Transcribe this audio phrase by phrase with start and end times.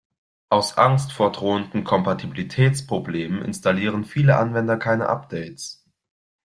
[0.49, 5.85] Aus Angst vor drohenden Kompatibilitätsproblemen installieren viele Anwender keine Updates.